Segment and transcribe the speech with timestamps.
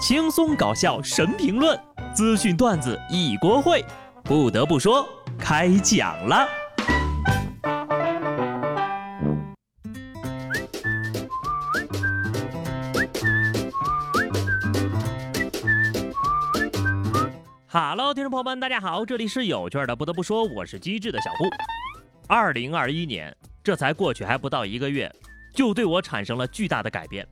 [0.00, 1.78] 轻松搞笑神评论，
[2.14, 3.84] 资讯段子一锅烩。
[4.24, 5.06] 不得不说，
[5.38, 6.48] 开讲了。
[17.68, 19.94] Hello，听众朋友们，大家好，这里是有趣的。
[19.94, 21.44] 不得不说，我是机智的小布。
[22.26, 25.14] 二零二一年，这才过去还不到一个月，
[25.54, 27.28] 就对我产生了巨大的改变。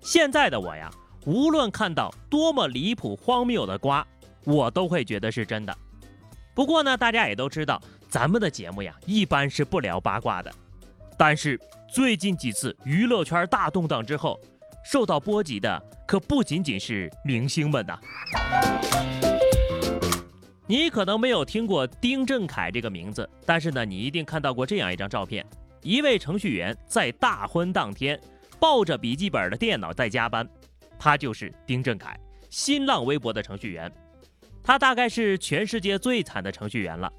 [0.00, 0.90] 现在的我呀。
[1.24, 4.06] 无论看到多么离谱荒谬的瓜，
[4.44, 5.76] 我都会觉得是真的。
[6.54, 10.50] 不过呢，大家也都知道，咱们的节目呀，一般是不聊八卦的。
[11.16, 11.60] 但是
[11.92, 14.40] 最近几次娱乐圈大动荡之后，
[14.84, 17.98] 受到波及的可不仅仅是明星们呐。
[20.66, 25.44] 你可能没有听过丁振凯这个名字，但是呢，你一定看到过这样一张照片：
[25.82, 28.20] 一位程序员在大婚当天，
[28.60, 30.48] 抱着笔记本的电脑在加班。
[30.98, 32.18] 他就是丁振凯，
[32.50, 33.90] 新浪微博的程序员。
[34.62, 37.10] 他大概是全世界最惨的程序员了。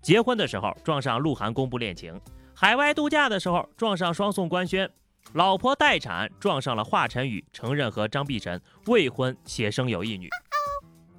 [0.00, 2.20] 结婚的时候撞上鹿晗公布恋情，
[2.54, 4.88] 海外度假的时候撞上双宋官宣，
[5.32, 10.28] 老婆待产撞上了华晨宇承认和张碧晨未婚且生有一女。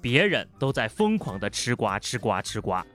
[0.00, 2.86] 别人都在疯狂的吃瓜吃瓜吃瓜，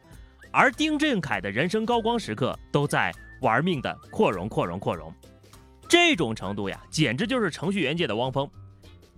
[0.51, 5.11] 而丁振凯的人生高光时刻都在玩命的扩容扩容扩容。
[5.87, 8.47] 这种程度呀，简直就是程序员界的汪峰。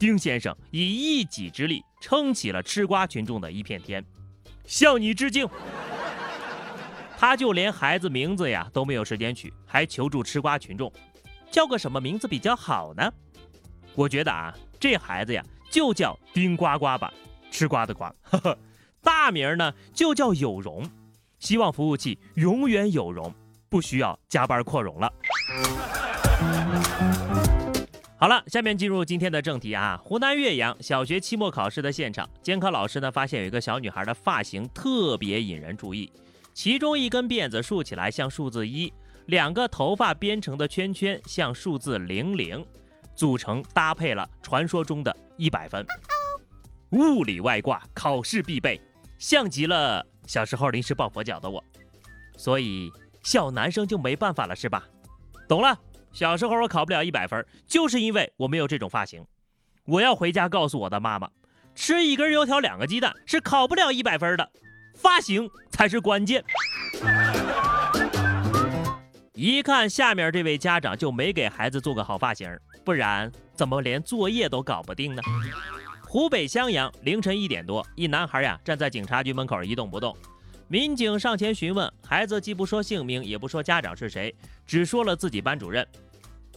[0.01, 4.03] 丁先生以一己之力撑起了吃瓜群众的一片天，
[4.65, 5.47] 向你致敬。
[7.19, 10.91] 他就连孩子名字呀都没有时间取，还求助吃瓜群众，
[11.51, 13.13] 叫个什么名字比较好呢？
[13.93, 17.13] 我觉得啊，这孩子呀就叫丁呱呱吧，
[17.51, 18.11] 吃瓜的瓜。
[19.03, 20.83] 大名呢就叫有容，
[21.37, 23.31] 希望服务器永远有容，
[23.69, 25.13] 不需要加班扩容了。
[28.21, 29.99] 好了，下面进入今天的正题啊。
[30.05, 36.13] 湖南岳阳小学期末考试的现场，监考老师呢发现有一个小女孩的发型特别引人注意，
[36.53, 38.93] 其中一根辫子竖起来像数字一，
[39.25, 42.63] 两个头发编成的圈圈像数字零零，
[43.15, 45.83] 组成搭配了传说中的一百分。
[46.91, 48.79] 物理外挂考试必备，
[49.17, 51.63] 像极了小时候临时抱佛脚的我，
[52.37, 52.91] 所以
[53.23, 54.87] 小男生就没办法了是吧？
[55.47, 55.75] 懂了。
[56.11, 59.25] 小时候我考不了一百分，就是因为我没有这种发型。
[59.85, 61.29] 我要回家告诉我的妈妈，
[61.73, 64.51] 吃一根油条两个鸡蛋是考不了一百分的，
[64.95, 66.43] 发型才是关键。
[69.33, 72.47] 一看下面这位家长就没给孩子做个好发型，
[72.83, 75.21] 不然怎么连作业都搞不定呢？
[76.07, 80.15] 湖北襄阳凌晨一点多，一男孩呀站在警察局门口一动不动。
[80.71, 84.33] 民警上前询问孩子，既不说姓名，也不说家长是谁，
[84.65, 85.85] 只说了自己班主任。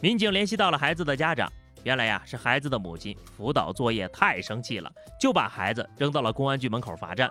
[0.01, 1.53] 民警联系到了孩子的家长，
[1.83, 4.89] 原来呀是孩子的母亲辅导作业太生气了，
[5.21, 7.29] 就把孩子扔到了公安局门口罚站。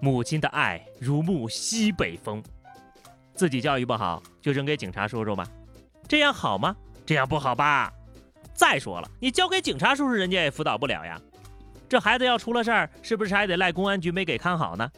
[0.00, 2.42] 母亲的爱如沐西北风，
[3.34, 5.46] 自己教育不好就扔给警察叔叔吧？
[6.08, 6.74] 这样好吗？
[7.04, 7.92] 这样不好吧？
[8.54, 11.20] 再说了，你交给警察叔叔，人家也辅导不了呀。
[11.90, 14.90] 这孩子要出了事儿，是不是还得赖公安局没给看好呢？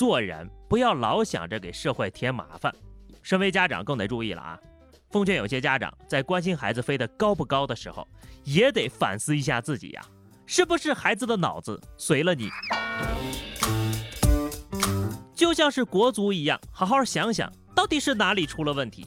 [0.00, 2.74] 做人不要老想着给社会添麻烦，
[3.20, 4.58] 身为家长更得注意了啊！
[5.10, 8.08] 奉劝有些家长在关心孩子飞得高不高的时候，
[8.44, 10.02] 也得反思一下自己呀，
[10.46, 12.48] 是不是孩子的脑子随了你？
[15.34, 19.06] 就像是国足一样，好好想想到底是哪里出了问题。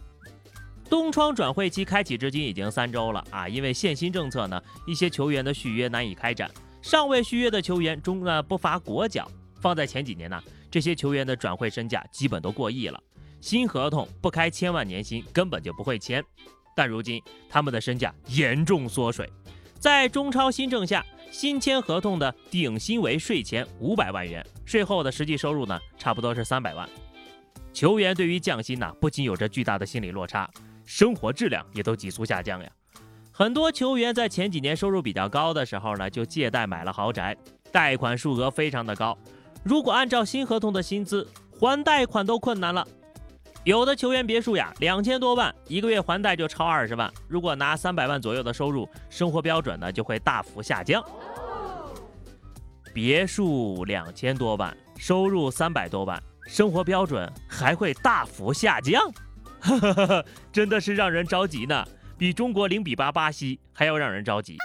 [0.92, 6.52] 东窗转会期开启至今已经三周了啊，因为限薪政策呢，一些球员的续约难以开展，
[6.84, 9.28] 尚未续约的球员中啊不乏国脚。
[9.60, 13.00] 放在前几年呢，这些球员的转会身价基本都过亿了，
[13.40, 16.26] 新合同不开千万年薪根本就不会签。
[16.76, 19.32] 但如今他们的身价严重缩水，
[19.78, 26.90] 在中超新政下，新签合同的顶薪为税前五百万元，税后的实际收入呢，差不多是三百万。
[27.72, 30.50] 球员对于降薪呢，不仅有着巨大的心理落差，
[30.86, 32.72] 生活质量也都急速下降呀。
[33.32, 37.38] 很多球员在前几年收入比较高的时候呢，就借贷买了豪宅，
[37.72, 39.16] 贷款数额非常的高。
[39.64, 42.86] 如果按照新合同的薪资还贷款都困难了，
[43.64, 47.12] 有的球员别墅呀两千多万，一个月还贷就超二十万。
[47.30, 51.02] 如果拿三百万左右的收入，生活标准呢就会大幅下降。
[52.94, 59.02] 别墅两千多万，收入三百多万，生活标准还会大幅下降，
[60.52, 61.88] 真的是让人着急呢，
[62.18, 64.58] 比中国零比八巴西还要让人着急。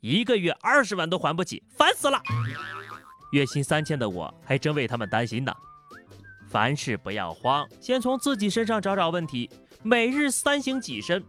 [0.00, 2.20] 一个月二十万都还不起，烦死了。
[3.30, 5.52] 月薪三千的我还真为他们担心呢。
[6.48, 9.48] 凡事不要慌，先从自己身上找找问题。
[9.82, 11.24] 每日三省己身，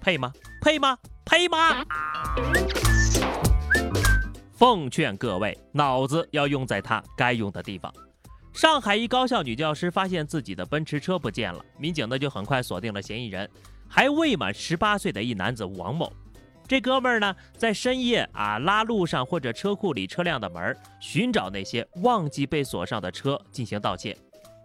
[0.00, 0.32] 配吗？
[0.60, 0.98] 配吗？
[1.24, 1.84] 配吗？
[4.52, 7.92] 奉劝各位，脑子要用在它该用的地方。
[8.52, 13.48] 上海一高校女教师发现自己的奔驰车不见了，民警呢就很快锁定了嫌疑人，
[13.88, 16.12] 还未满十八岁的一男子王某。
[16.66, 24.16] 这哥们儿呢，在深夜啊拉路上或者车库里车辆的门，寻找那些忘记被锁上的车进行盗窃。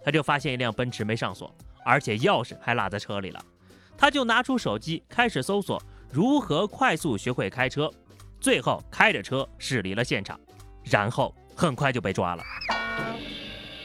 [0.04, 1.54] 他就发现一辆奔驰没上锁，
[1.84, 3.46] 而且钥匙还落在车里了。
[3.98, 7.92] 他就拿出手机开始搜索如何快速学会开车，
[8.40, 10.40] 最后开着车驶离了现场，
[10.86, 12.44] 然后很快就被抓了。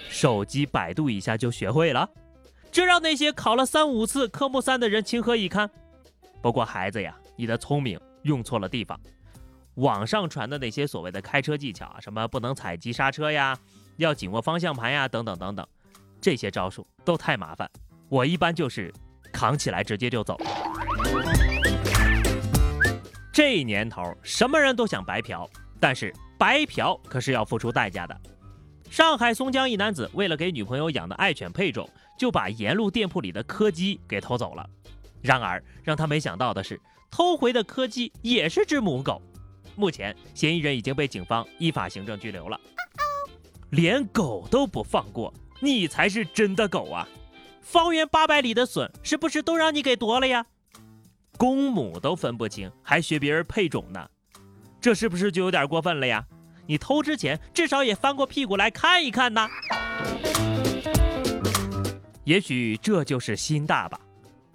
[0.08, 2.08] 手机百度一下就学会了，
[2.70, 5.68] 这让那些考了三五次科目三的人情何以堪？
[6.40, 7.12] 不过孩子呀。
[7.36, 8.98] 你的聪明用错了地方，
[9.74, 13.58] 网上传的那些所谓的开车技巧啊，什么不能踩急刹车呀，
[13.96, 15.66] 要紧握方向盘呀，等等等等，
[16.20, 17.68] 这些招数都太麻烦。
[18.08, 18.92] 我一般就是
[19.32, 20.38] 扛起来直接就走。
[23.32, 25.48] 这年头，什么人都想白嫖，
[25.80, 28.20] 但是白嫖可是要付出代价的。
[28.88, 34.64] 上海松江一男子为了给女朋友养的爱犬配种，就把沿路店铺里的柯基给偷走了。
[35.20, 36.80] 然而让他没想到的是。
[37.16, 39.22] 偷回的柯基也是只母狗，
[39.76, 42.60] 目前嫌疑人已经被警方依法行政拘留了。
[43.70, 47.06] 连狗都不放过，你才是真的狗啊！
[47.62, 50.44] 方圆八百里的笋是不是都让你给夺了呀？
[51.36, 54.10] 公母都分不清，还学别人配种呢，
[54.80, 56.26] 这是不是就有点过分了呀？
[56.66, 59.48] 你偷之前至少也翻过屁股来看一看呐。
[62.24, 64.00] 也许这就是心大吧。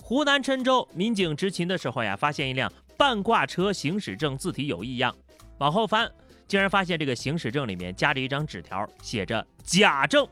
[0.09, 5.15] 湖南郴州民警执勤的时候呀，发现一辆半挂车行驶证字体有异样，
[5.59, 6.11] 往后翻，
[6.47, 10.27] 竟然发现这个行驶证里面夹着一张纸条，写着假证。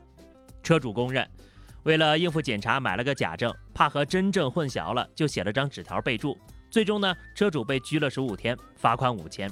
[0.64, 1.24] 车主供认，
[1.84, 6.36] 为了应付检查买了个假证，怕和真证混淆了，就写了张纸条备注。
[6.72, 9.48] 最终呢，车主被拘了十五天，罚款五千。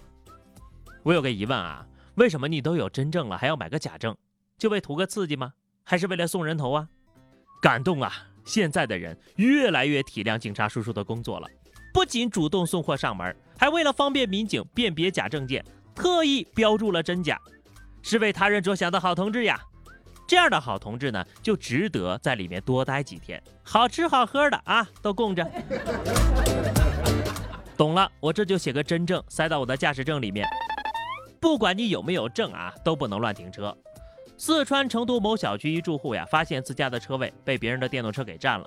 [1.05, 1.87] 我有个疑问啊，
[2.17, 4.13] 为什么你都有真证了，还要买个假证？
[4.59, 5.53] 就为图个刺激吗？
[5.85, 6.89] 还是为了送人头啊？
[7.63, 8.13] 感动啊！
[8.47, 11.47] 现在的人越来越体谅警察叔叔的工作了，
[11.93, 15.63] 不仅主动送货上门，还为了方便民警辨别假证件，
[15.95, 17.39] 特意标注了真假，
[18.03, 19.61] 是为他人着想的好同志呀！
[20.29, 25.45] 这样的好同志呢，就值得在里面多待几天，好吃好喝的啊，都供着。
[27.77, 30.49] 懂了，我这就写个真证塞到我的驾驶证里面，
[31.41, 33.77] 不管你有没有证啊，都不能乱停车。
[34.39, 38.67] 四川成都某小区一住户呀，发现自家的车位被别人的电动车给占了，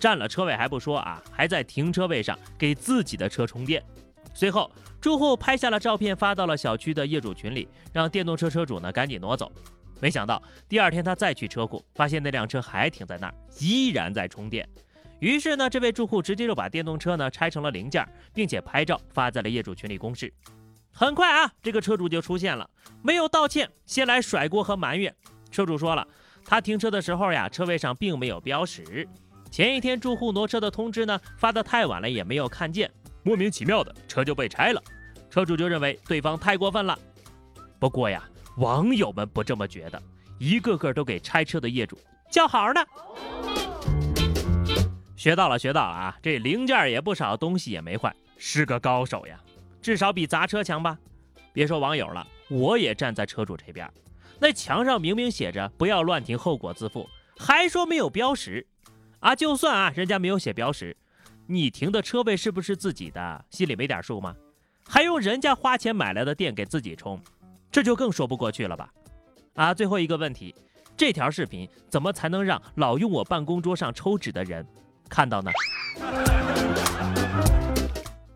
[0.00, 3.82] 占了车位还不说啊，还在停车位上给自己的车充电。
[4.34, 4.70] 随后，
[5.00, 9.50] 住户拍下了照片发到了小区的业主群里，让电动车车主呢赶紧挪走。
[10.00, 14.68] 没想到第二天他再去车库，发现那辆车还停在那儿，依然在充电。
[15.20, 20.30] 于是呢，这位住户直接就把电动车呢拆成了零件，并且拍照发在了业主群里公示。
[20.98, 22.70] 很快啊，这个车主就出现了，
[23.02, 25.14] 没有道歉，先来甩锅和埋怨。
[25.50, 26.08] 车主说了，
[26.42, 29.06] 他停车的时候呀，车位上并没有标识。
[29.50, 32.90] 前一天住户挪车的通知呢，发的太晚了，也没有看见。
[33.22, 34.82] 莫名其妙的车就被拆了，
[35.28, 36.98] 车主就认为对方太过分了。
[37.78, 38.26] 不过呀，
[38.56, 40.02] 网友们不这么觉得，
[40.38, 41.98] 一个个都给拆车的业主
[42.30, 42.80] 叫好呢。
[45.14, 49.38] 学到了，学到了啊，这零件也不少，东西也没坏，是个高手呀。
[49.86, 50.98] 至少比砸车强吧？
[51.52, 53.88] 别说网友了，我也站在车主这边。
[54.40, 57.08] 那墙上明明写着“不要乱停，后果自负”，
[57.38, 58.66] 还说没有标识
[59.20, 59.32] 啊！
[59.36, 60.96] 就算啊，人家没有写标识，
[61.46, 63.44] 你停的车位是不是自己的？
[63.48, 64.34] 心里没点数吗？
[64.84, 67.22] 还用人家花钱买来的电给自己充，
[67.70, 68.92] 这就更说不过去了吧？
[69.54, 69.72] 啊！
[69.72, 70.52] 最后一个问题，
[70.96, 74.66] 这条视频怎么才能让老用我办公桌上抽纸的人
[75.08, 75.52] 看到呢？